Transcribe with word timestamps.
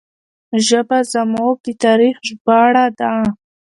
ژبه 0.67 0.99
زموږ 1.13 1.55
د 1.65 1.67
تاریخ 1.83 2.15
ژباړه 2.27 2.85
ده. 2.99 3.11